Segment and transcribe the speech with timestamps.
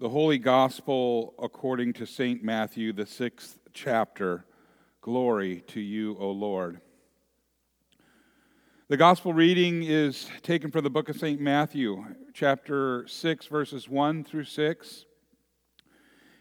[0.00, 2.44] The Holy Gospel according to St.
[2.44, 4.44] Matthew, the sixth chapter.
[5.00, 6.80] Glory to you, O Lord.
[8.86, 11.40] The Gospel reading is taken from the book of St.
[11.40, 15.04] Matthew, chapter 6, verses 1 through 6,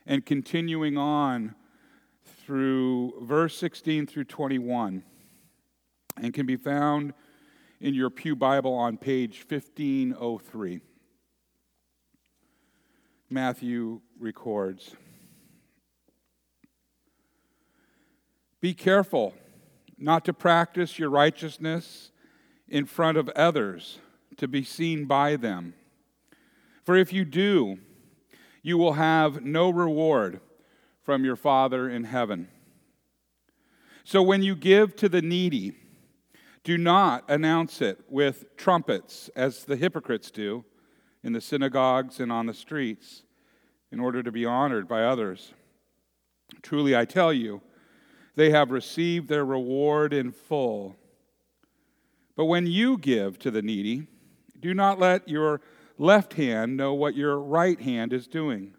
[0.06, 1.56] and continuing on
[2.46, 5.02] through verse 16 through 21,
[6.22, 7.12] and can be found
[7.82, 10.82] in your Pew Bible on page 1503.
[13.30, 14.96] Matthew records.
[18.62, 19.34] Be careful
[19.98, 22.12] not to practice your righteousness
[22.68, 24.00] in front of others
[24.38, 25.74] to be seen by them.
[26.84, 27.80] For if you do,
[28.62, 30.40] you will have no reward
[31.04, 32.48] from your Father in heaven.
[34.04, 35.74] So when you give to the needy,
[36.64, 40.66] do not announce it with trumpets as the hypocrites do
[41.24, 43.24] in the synagogues and on the streets
[43.92, 45.54] in order to be honored by others.
[46.62, 47.62] Truly, I tell you,
[48.36, 50.96] they have received their reward in full.
[52.36, 54.08] But when you give to the needy,
[54.60, 55.62] do not let your
[55.98, 58.76] left hand know what your right hand is doing,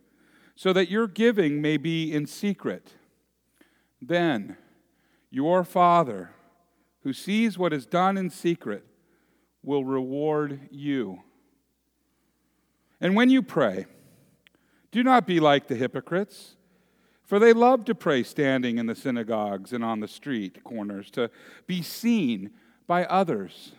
[0.55, 2.95] so that your giving may be in secret.
[4.01, 4.57] Then
[5.31, 6.31] your Father,
[7.03, 8.85] who sees what is done in secret,
[9.63, 11.23] will reward you.
[13.01, 13.87] And when you pray,
[14.91, 16.57] do not be like the hypocrites,
[17.25, 21.31] for they love to pray standing in the synagogues and on the street corners to
[21.67, 22.51] be seen
[22.87, 23.73] by others.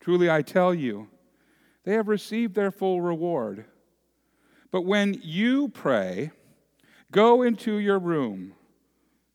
[0.00, 1.08] Truly, I tell you,
[1.84, 3.64] they have received their full reward.
[4.70, 6.30] But when you pray,
[7.10, 8.54] go into your room,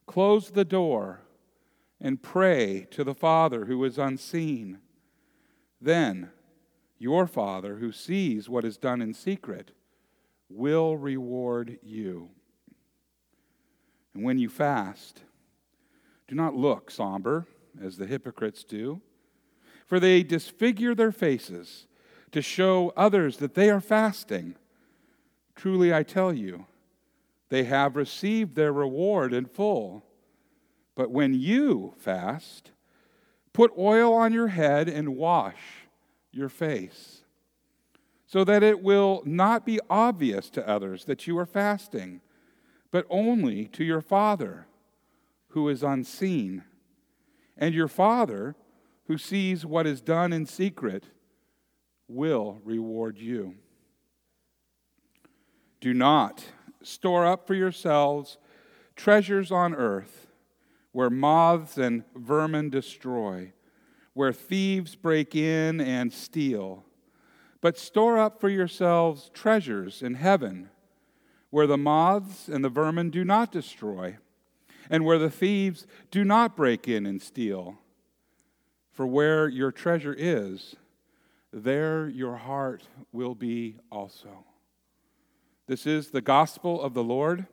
[0.06, 1.22] close the door,
[2.00, 4.80] and pray to the Father who is unseen.
[5.82, 6.30] Then,
[7.00, 9.72] your Father, who sees what is done in secret,
[10.50, 12.30] will reward you.
[14.14, 15.22] And when you fast,
[16.28, 17.48] do not look somber
[17.82, 19.02] as the hypocrites do,
[19.86, 21.88] for they disfigure their faces
[22.32, 24.56] to show others that they are fasting.
[25.56, 26.66] Truly, I tell you,
[27.50, 30.04] they have received their reward in full.
[30.96, 32.72] But when you fast,
[33.54, 35.88] put oil on your head and wash
[36.32, 37.22] your face,
[38.28, 42.22] so that it will not be obvious to others that you are fasting,
[42.92, 44.68] but only to your Father
[45.50, 46.64] who is unseen.
[47.58, 48.56] And your Father,
[49.08, 51.06] who sees what is done in secret,
[52.08, 53.56] will reward you.
[55.80, 56.44] Do not
[56.82, 58.38] store up for yourselves
[58.96, 60.28] treasures on earth
[60.96, 63.52] where moths and vermin destroy,
[64.14, 66.85] where thieves break in and steal.
[67.62, 70.70] But store up for yourselves treasures in heaven
[71.50, 74.18] where the moths and the vermin do not destroy
[74.90, 77.80] and where the thieves do not break in and steal.
[78.92, 80.76] For where your treasure is,
[81.52, 84.46] there your heart will be also.
[85.68, 87.48] This is the gospel of the Lord.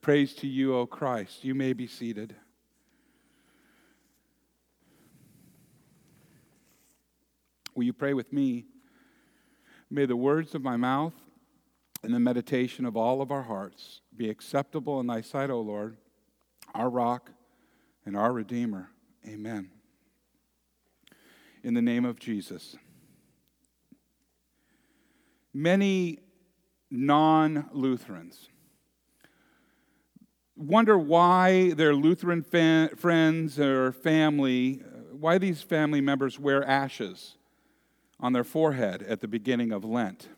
[0.00, 1.44] Praise to you, O Christ.
[1.44, 2.34] You may be seated.
[7.74, 8.66] Will you pray with me?
[9.92, 11.12] May the words of my mouth
[12.02, 15.98] and the meditation of all of our hearts be acceptable in thy sight, O Lord
[16.74, 17.30] our rock
[18.06, 18.88] and our Redeemer.
[19.28, 19.70] Amen.
[21.62, 22.74] In the name of Jesus.
[25.52, 26.20] Many
[26.90, 28.48] non Lutherans
[30.56, 37.36] wonder why their Lutheran fa- friends or family, uh, why these family members wear ashes
[38.22, 40.28] on their forehead at the beginning of Lent.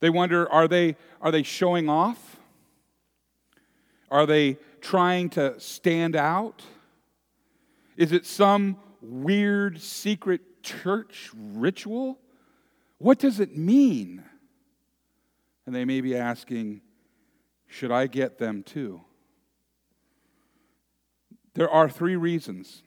[0.00, 2.36] They wonder are they, are they showing off?
[4.10, 6.62] Are they trying to stand out?
[7.96, 12.18] Is it some weird secret church ritual?
[12.98, 14.24] What does it mean?
[15.64, 16.82] And they may be asking,
[17.66, 19.00] should I get them too?
[21.54, 22.82] There are three reasons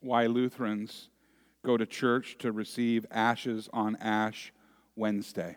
[0.00, 1.08] why Lutherans
[1.64, 4.52] go to church to receive ashes on Ash
[4.96, 5.56] Wednesday.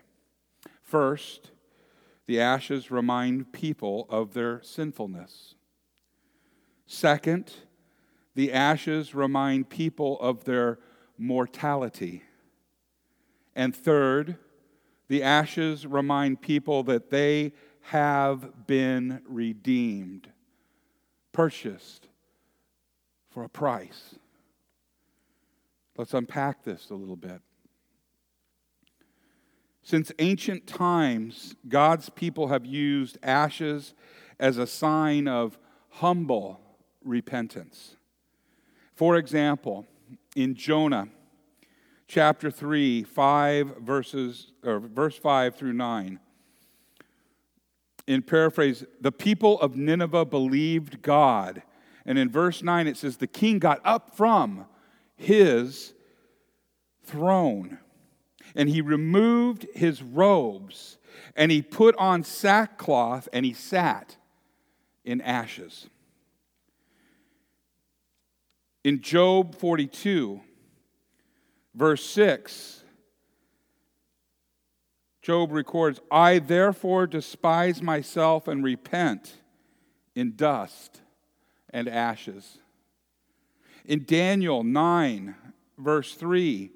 [0.82, 1.50] First,
[2.26, 5.54] the ashes remind people of their sinfulness.
[6.86, 7.52] Second,
[8.34, 10.78] the ashes remind people of their
[11.16, 12.22] mortality.
[13.54, 14.36] And third,
[15.08, 17.52] the ashes remind people that they
[17.82, 20.28] have been redeemed,
[21.32, 22.08] purchased
[23.30, 24.16] for a price.
[25.96, 27.40] Let's unpack this a little bit.
[29.82, 33.94] Since ancient times, God's people have used ashes
[34.40, 35.58] as a sign of
[35.90, 36.60] humble
[37.04, 37.96] repentance.
[38.94, 39.86] For example,
[40.34, 41.08] in Jonah
[42.08, 46.18] chapter 3, 5 verses or verse 5 through 9.
[48.06, 51.62] In paraphrase, the people of Nineveh believed God.
[52.06, 54.66] And in verse 9 it says the king got up from
[55.16, 55.92] his
[57.04, 57.78] throne
[58.54, 60.98] and he removed his robes
[61.36, 64.16] and he put on sackcloth and he sat
[65.04, 65.88] in ashes.
[68.82, 70.40] In Job 42,
[71.74, 72.84] verse 6,
[75.22, 79.40] Job records, I therefore despise myself and repent
[80.14, 81.00] in dust
[81.70, 82.58] and ashes.
[83.84, 85.34] In Daniel 9,
[85.78, 86.70] verse 3,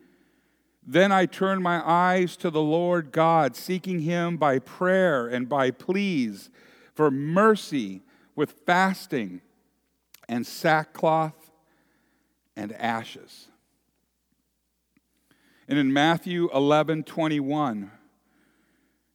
[0.86, 5.70] then I turned my eyes to the Lord God, seeking him by prayer and by
[5.70, 6.50] pleas
[6.94, 8.02] for mercy
[8.34, 9.40] with fasting
[10.28, 11.50] and sackcloth
[12.56, 13.48] and ashes.
[15.68, 17.90] And in Matthew 11 21,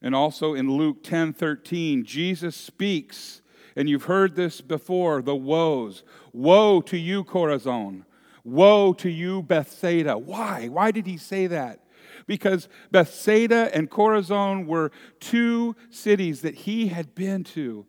[0.02, 3.42] and also in Luke 10 13, Jesus speaks,
[3.76, 6.04] and you've heard this before the woes.
[6.32, 8.06] Woe to you, Chorazin!
[8.44, 10.18] Woe to you, Bethsaida.
[10.18, 10.68] Why?
[10.68, 11.80] Why did he say that?
[12.28, 17.86] Because Bethsaida and Chorazin were two cities that he had been to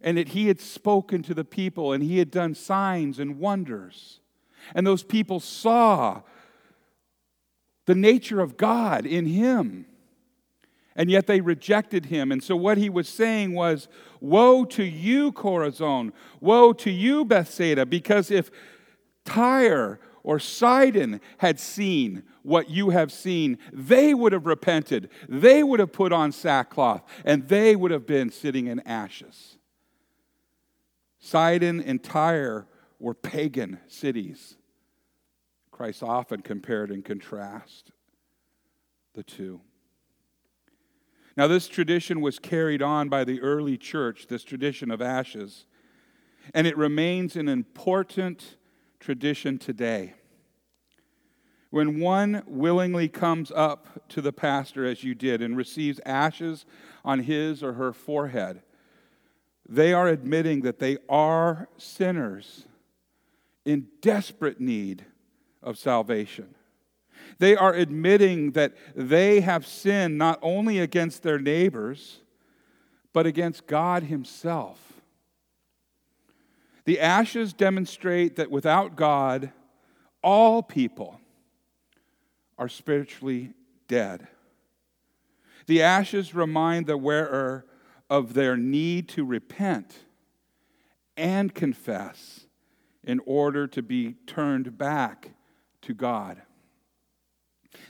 [0.00, 4.20] and that he had spoken to the people and he had done signs and wonders.
[4.74, 6.22] And those people saw
[7.86, 9.86] the nature of God in him.
[10.94, 12.30] And yet they rejected him.
[12.30, 13.88] And so what he was saying was,
[14.20, 16.12] Woe to you, Chorazin!
[16.40, 17.86] Woe to you, Bethsaida!
[17.86, 18.50] Because if
[19.24, 25.08] Tyre or Sidon had seen what you have seen, they would have repented.
[25.28, 29.56] They would have put on sackcloth, and they would have been sitting in ashes.
[31.18, 32.66] Sidon and Tyre
[32.98, 34.56] were pagan cities.
[35.70, 37.92] Christ often compared and contrasted
[39.14, 39.60] the two.
[41.36, 45.66] Now, this tradition was carried on by the early church, this tradition of ashes,
[46.52, 48.56] and it remains an important
[49.00, 50.14] tradition today.
[51.70, 56.66] When one willingly comes up to the pastor, as you did, and receives ashes
[57.02, 58.62] on his or her forehead,
[59.66, 62.66] they are admitting that they are sinners
[63.64, 65.06] in desperate need
[65.62, 66.54] of salvation.
[67.38, 72.20] They are admitting that they have sinned not only against their neighbors,
[73.12, 74.92] but against God Himself.
[76.84, 79.52] The ashes demonstrate that without God,
[80.22, 81.20] all people
[82.58, 83.54] are spiritually
[83.88, 84.26] dead.
[85.66, 87.64] The ashes remind the wearer
[88.10, 90.04] of their need to repent
[91.16, 92.46] and confess
[93.04, 95.30] in order to be turned back
[95.82, 96.42] to God.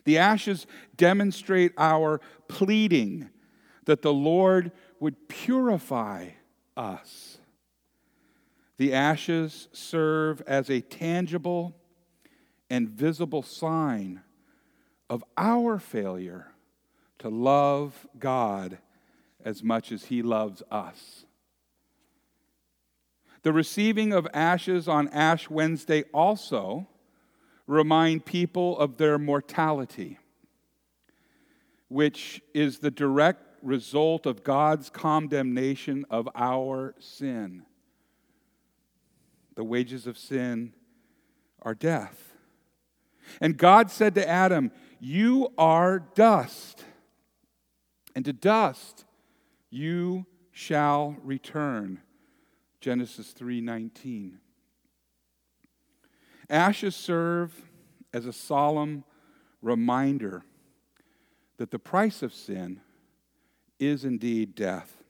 [0.04, 3.30] The ashes demonstrate our pleading
[3.84, 6.30] that the Lord would purify
[6.76, 7.38] us.
[8.76, 11.76] The ashes serve as a tangible
[12.70, 14.22] and visible sign
[15.10, 16.48] of our failure
[17.18, 18.78] to love God
[19.44, 21.26] as much as He loves us.
[23.42, 26.86] The receiving of ashes on Ash Wednesday also
[27.72, 30.18] remind people of their mortality,
[31.88, 37.62] which is the direct result of God's condemnation of our sin.
[39.54, 40.72] The wages of sin
[41.62, 42.34] are death.
[43.40, 46.84] And God said to Adam, You are dust,
[48.14, 49.04] and to dust
[49.70, 52.00] you shall return.
[52.80, 54.40] Genesis 3:19.
[56.52, 57.52] Ashes serve
[58.12, 59.04] as a solemn
[59.62, 60.44] reminder
[61.56, 62.82] that the price of sin
[63.80, 65.02] is indeed death.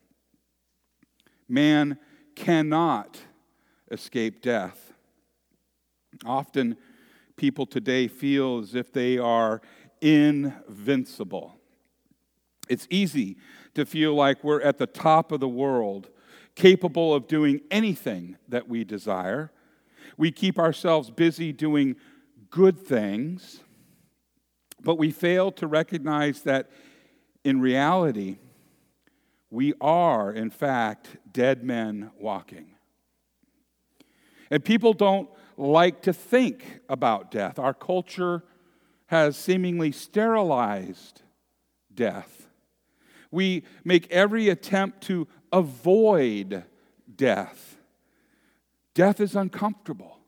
[1.49, 1.99] Man
[2.37, 3.19] cannot
[3.91, 4.93] escape death.
[6.25, 6.77] Often,
[7.37, 9.61] people today feel as if they are
[10.01, 11.57] invincible.
[12.69, 13.37] It's easy
[13.75, 16.09] to feel like we're at the top of the world,
[16.55, 19.51] capable of doing anything that we desire.
[20.23, 21.97] We keep ourselves busy doing
[22.49, 23.59] good things,
[24.81, 26.71] but we fail to recognize that
[27.43, 28.37] in reality,
[29.51, 32.67] we are, in fact, dead men walking.
[34.49, 37.59] And people don't like to think about death.
[37.59, 38.45] Our culture
[39.07, 41.23] has seemingly sterilized
[41.93, 42.47] death.
[43.33, 46.63] We make every attempt to avoid
[47.13, 47.72] death.
[48.95, 50.19] Death is uncomfortable.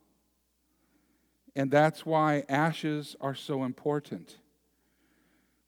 [1.56, 4.38] And that's why ashes are so important,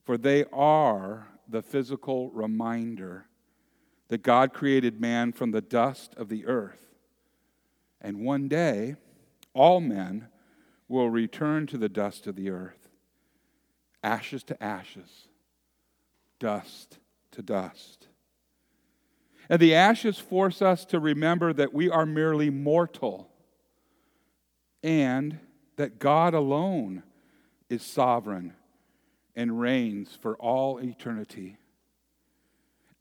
[0.05, 3.27] for they are the physical reminder
[4.09, 6.95] that God created man from the dust of the earth.
[8.01, 8.97] And one day,
[9.55, 10.29] all men
[10.89, 12.89] will return to the dust of the earth,
[14.03, 15.29] ashes to ashes,
[16.39, 16.99] dust
[17.33, 18.09] to dust.
[19.49, 23.31] And the ashes force us to remember that we are merely mortal
[24.83, 25.39] and
[25.77, 27.03] that God alone
[27.69, 28.55] is sovereign
[29.35, 31.59] and reigns for all eternity.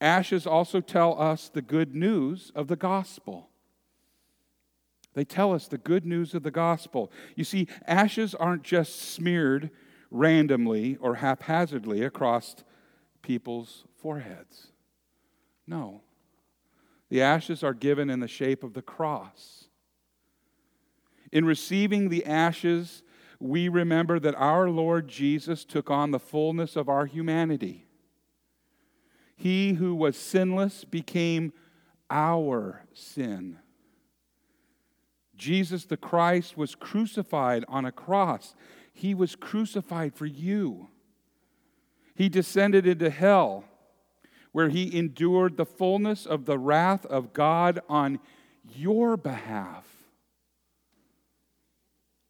[0.02, 3.50] Ashes also tell us the good news of the gospel.
[5.14, 7.12] They tell us the good news of the gospel.
[7.36, 9.72] You see, ashes aren't just smeared
[10.12, 12.56] randomly or haphazardly across
[13.22, 14.68] people's foreheads.
[15.66, 16.02] No.
[17.10, 19.66] The ashes are given in the shape of the cross.
[21.32, 23.04] In receiving the ashes,
[23.40, 27.86] we remember that our Lord Jesus took on the fullness of our humanity.
[29.36, 31.52] He who was sinless became
[32.10, 33.60] our sin.
[35.36, 38.56] Jesus the Christ was crucified on a cross.
[38.94, 40.88] He was crucified for you.
[42.16, 43.66] He descended into hell,
[44.56, 48.18] where he endured the fullness of the wrath of God on
[48.74, 49.86] your behalf.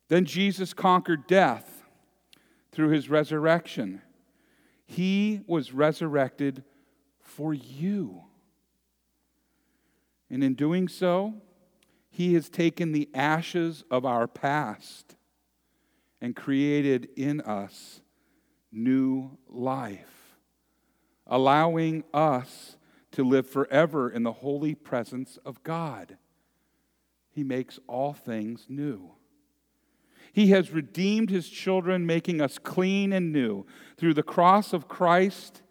[0.08, 1.84] Then Jesus conquered death
[2.72, 4.01] through his resurrection.
[4.88, 6.63] He was resurrected
[7.20, 8.24] for you.
[10.32, 11.36] And in doing so,
[12.10, 15.15] he has taken the ashes of our past
[16.20, 18.01] and created in us
[18.72, 20.14] new life,
[21.27, 22.77] allowing us
[23.12, 26.17] to live forever in the holy presence of God.
[27.32, 29.12] He makes all things new.
[30.34, 33.65] He has redeemed his children, making us clean and new.
[33.98, 35.62] Through the cross of Christ,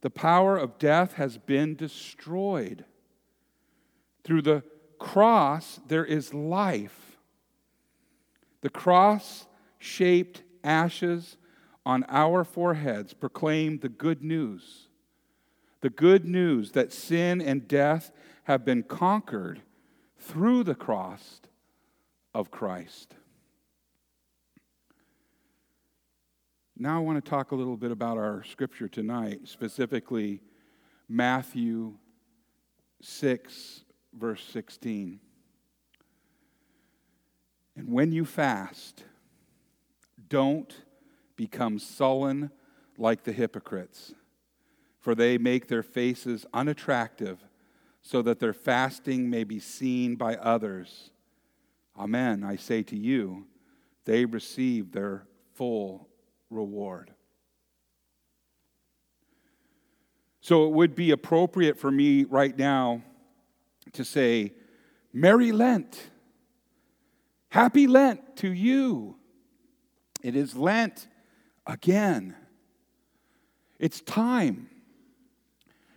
[0.00, 2.84] the power of death has been destroyed.
[4.22, 4.62] Through the
[4.98, 7.18] cross, there is life.
[8.60, 9.46] The cross
[9.78, 11.36] shaped ashes
[11.84, 14.88] on our foreheads proclaim the good news.
[15.80, 18.12] The good news that sin and death
[18.44, 19.62] have been conquered
[20.18, 21.40] through the cross
[22.34, 23.14] of Christ.
[26.76, 30.40] Now, I want to talk a little bit about our scripture tonight, specifically
[31.08, 31.94] Matthew
[33.02, 33.84] 6,
[34.14, 35.20] verse 16.
[37.76, 39.04] And when you fast,
[40.28, 40.74] don't
[41.40, 42.50] become sullen
[42.98, 44.12] like the hypocrites,
[44.98, 47.38] for they make their faces unattractive
[48.02, 51.08] so that their fasting may be seen by others.
[51.98, 53.46] Amen, I say to you,
[54.04, 56.10] they receive their full
[56.50, 57.14] reward.
[60.42, 63.00] So it would be appropriate for me right now
[63.94, 64.52] to say,
[65.10, 66.10] Merry Lent.
[67.48, 69.16] Happy Lent to you.
[70.22, 71.06] It is Lent
[71.66, 72.34] again.
[73.78, 74.68] It's time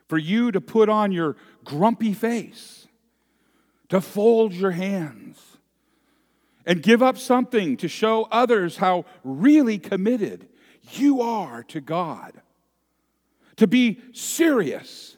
[0.07, 2.87] for you to put on your grumpy face,
[3.89, 5.39] to fold your hands,
[6.65, 10.47] and give up something to show others how really committed
[10.91, 12.41] you are to God.
[13.57, 15.17] To be serious.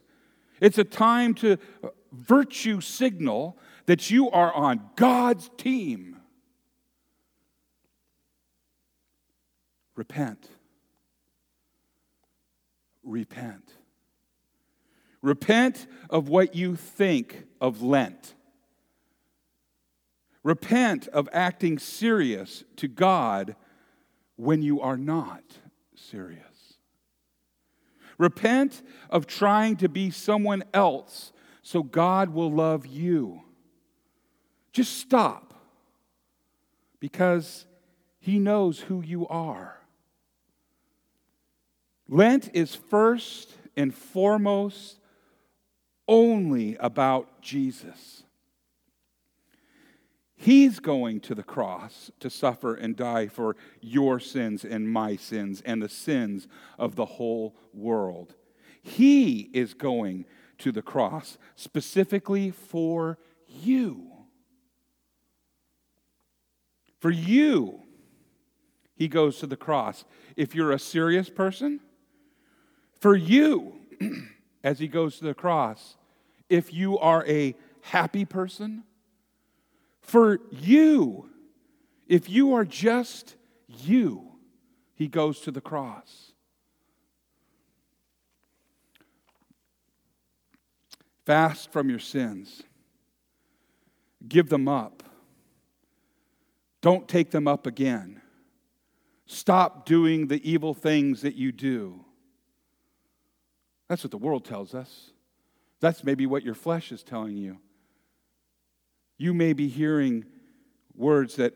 [0.60, 1.58] It's a time to
[2.12, 6.18] virtue signal that you are on God's team.
[9.96, 10.50] Repent.
[13.04, 13.74] Repent.
[15.22, 18.36] Repent of what you think of Lent.
[20.44, 23.56] Repent of acting serious to God
[24.36, 25.44] when you are not
[25.96, 26.78] serious.
[28.18, 33.42] Repent of trying to be someone else so God will love you.
[34.72, 35.54] Just stop
[37.00, 37.66] because
[38.20, 39.80] He knows who you are.
[42.08, 45.00] Lent is first and foremost
[46.08, 48.24] only about Jesus.
[50.38, 55.62] He's going to the cross to suffer and die for your sins and my sins
[55.66, 56.48] and the sins
[56.78, 58.36] of the whole world.
[58.82, 60.26] He is going
[60.60, 64.12] to the cross specifically for you.
[67.00, 67.82] For you,
[68.96, 70.06] he goes to the cross.
[70.36, 71.80] If you're a serious person,
[73.06, 73.74] For you,
[74.64, 75.96] as he goes to the cross,
[76.50, 78.84] if you are a happy person,
[80.02, 81.30] for you,
[82.08, 83.36] if you are just
[83.68, 84.32] you,
[84.96, 86.32] he goes to the cross.
[91.28, 92.64] Fast from your sins.
[94.28, 95.04] Give them up.
[96.82, 98.20] Don't take them up again.
[99.28, 102.05] Stop doing the evil things that you do.
[103.88, 105.12] That's what the world tells us.
[105.80, 107.58] That's maybe what your flesh is telling you.
[109.18, 110.26] You may be hearing
[110.96, 111.54] words that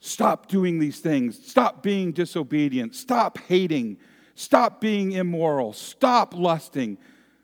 [0.00, 3.98] stop doing these things, stop being disobedient, stop hating,
[4.34, 6.98] stop being immoral, stop lusting,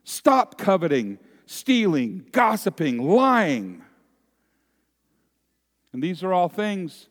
[0.04, 3.82] stop coveting, stealing, gossiping, lying.
[5.92, 7.08] And these are all things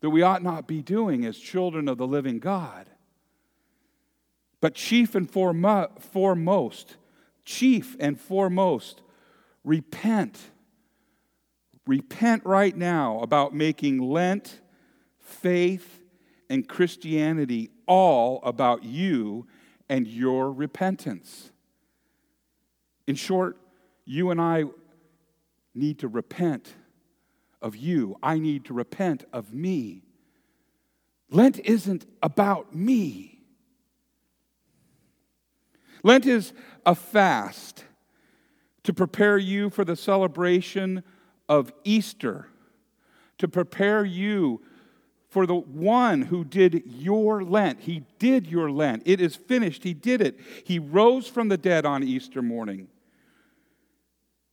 [0.00, 2.89] that we ought not be doing as children of the living God.
[4.60, 6.96] But chief and foremost,
[7.44, 9.02] chief and foremost,
[9.64, 10.38] repent.
[11.86, 14.60] Repent right now about making Lent,
[15.18, 16.02] faith,
[16.50, 19.46] and Christianity all about you
[19.88, 21.50] and your repentance.
[23.06, 23.56] In short,
[24.04, 24.64] you and I
[25.74, 26.74] need to repent
[27.62, 28.16] of you.
[28.22, 30.02] I need to repent of me.
[31.30, 33.29] Lent isn't about me.
[36.02, 36.52] Lent is
[36.86, 37.84] a fast
[38.84, 41.02] to prepare you for the celebration
[41.48, 42.46] of Easter,
[43.38, 44.60] to prepare you
[45.28, 47.80] for the one who did your Lent.
[47.80, 49.02] He did your Lent.
[49.06, 49.84] It is finished.
[49.84, 50.38] He did it.
[50.64, 52.88] He rose from the dead on Easter morning.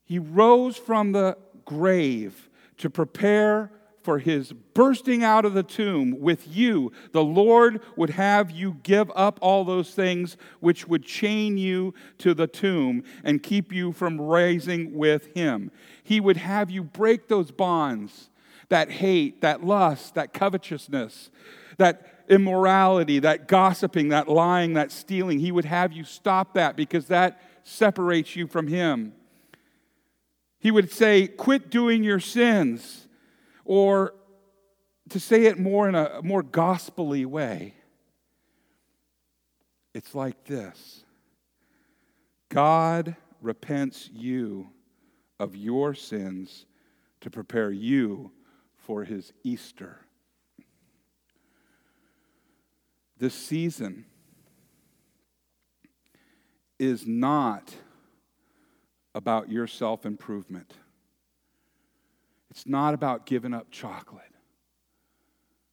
[0.05, 3.71] He rose from the grave to prepare
[4.07, 6.93] for his bursting out of the tomb with you.
[7.11, 12.33] The Lord would have you give up all those things which would chain you to
[12.33, 15.71] the tomb and keep you from rising with him.
[16.05, 18.29] He would have you break those bonds
[18.69, 21.29] that hate, that lust, that covetousness,
[21.77, 25.39] that immorality, that gossiping, that lying, that stealing.
[25.39, 29.11] He would have you stop that because that separates you from him.
[30.61, 33.06] He would say, Quit doing your sins.
[33.67, 34.13] Or
[35.09, 37.73] to say it more in a more gospelly way,
[39.93, 41.03] it's like this
[42.47, 44.69] God repents you
[45.37, 46.65] of your sins
[47.19, 48.31] to prepare you
[48.77, 49.99] for his Easter.
[53.17, 54.05] This season
[56.79, 57.75] is not
[59.13, 60.73] about your self improvement.
[62.57, 64.33] It's not about giving up chocolate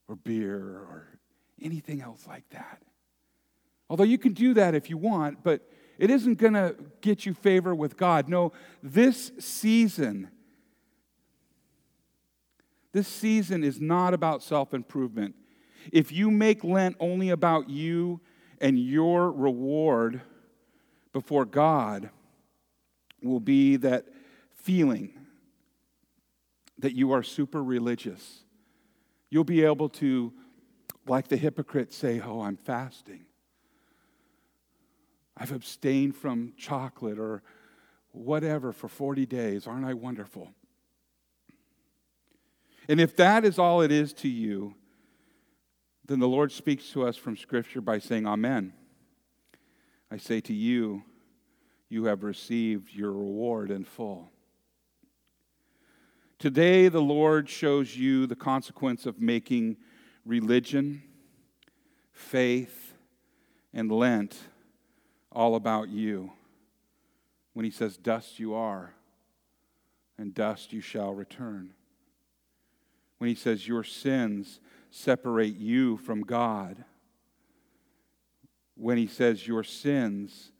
[0.07, 1.07] or beer or
[1.59, 2.79] anything else like that.
[3.89, 5.67] Although you can do that if you want, but
[5.97, 8.29] it isn't going to get you favor with God.
[8.29, 10.29] No, this season,
[12.91, 15.33] this season is not about self improvement.
[15.91, 18.21] If you make Lent only about you
[18.61, 20.21] and your reward
[21.13, 22.11] before God,
[23.23, 24.05] will be that
[24.53, 25.24] feeling
[26.79, 28.43] that you are super religious.
[29.29, 30.33] You'll be able to,
[31.07, 33.25] like the hypocrites, say, Oh, I'm fasting.
[35.37, 37.43] I've abstained from chocolate or
[38.11, 39.67] whatever for 40 days.
[39.67, 40.51] Aren't I wonderful?
[42.87, 44.75] And if that is all it is to you,
[46.05, 48.73] then the Lord speaks to us from Scripture by saying, Amen.
[50.11, 51.03] I say to you,
[51.89, 54.29] you have received your reward in full.
[56.37, 59.77] Today, the Lord shows you the consequence of making
[60.25, 61.01] religion,
[62.11, 62.93] faith,
[63.73, 64.37] and Lent
[65.31, 66.33] all about you.
[67.53, 68.93] When he says, Dust you are,
[70.17, 71.71] and dust you shall return.
[73.17, 74.59] When he says, Your sins
[74.91, 76.83] separate you from God.
[78.75, 80.51] When he says, Your sins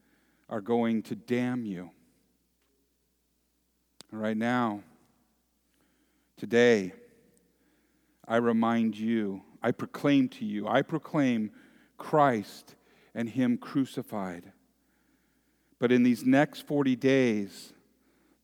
[0.50, 1.92] are going to damn you.
[4.10, 4.82] Right now,
[6.38, 6.94] today,
[8.28, 11.52] I remind you, I proclaim to you, I proclaim
[11.98, 12.76] Christ
[13.14, 14.52] and Him crucified.
[15.80, 17.74] But in these next 40 days,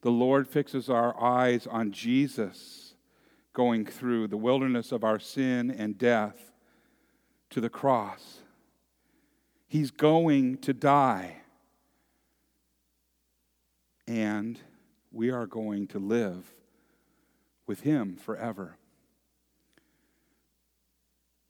[0.02, 2.96] the Lord fixes our eyes on Jesus
[3.54, 6.52] going through the wilderness of our sin and death
[7.50, 8.40] to the cross.
[9.68, 11.38] He's going to die
[14.08, 14.60] and
[15.12, 16.52] we are going to live
[17.72, 18.76] with Him forever.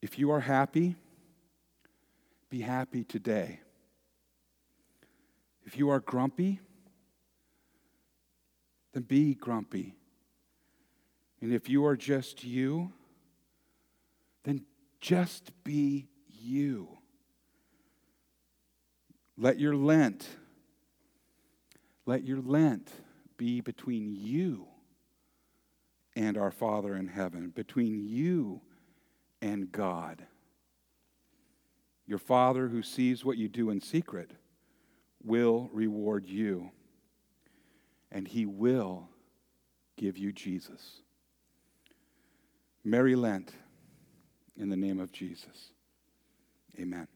[0.03, 0.95] If you are happy,
[2.47, 3.59] be happy today.
[5.65, 6.59] If you are grumpy,
[8.93, 9.95] then be grumpy.
[11.41, 12.93] And if you are just you,
[14.43, 14.61] then
[14.99, 16.07] just be
[16.39, 16.99] you.
[19.39, 20.27] Let your Lent,
[22.05, 22.91] let your Lent
[23.37, 24.67] be between you
[26.15, 28.61] and our Father in heaven, between you
[29.41, 30.25] and God.
[32.05, 34.31] Your Father who sees what you do in secret
[35.23, 36.71] will reward you,
[38.11, 39.07] and he will
[39.97, 41.01] give you Jesus.
[42.83, 43.53] Merry Lent
[44.57, 45.71] in the name of Jesus.
[46.79, 47.07] Amen.